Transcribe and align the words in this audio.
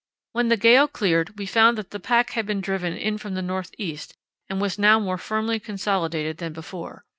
When 0.31 0.47
the 0.49 0.57
gale 0.57 0.87
cleared 0.87 1.37
we 1.37 1.45
found 1.45 1.77
that 1.77 1.91
the 1.91 1.99
pack 1.99 2.31
had 2.31 2.47
been 2.47 2.59
driven 2.59 2.93
in 2.93 3.19
from 3.19 3.35
the 3.35 3.41
north 3.43 3.69
east 3.77 4.15
and 4.49 4.59
was 4.59 4.79
now 4.79 4.99
more 4.99 5.19
firmly 5.19 5.59
consolidated 5.59 6.37
than 6.39 6.53
before. 6.53 7.05